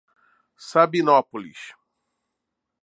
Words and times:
Sabinópolis 0.69 1.61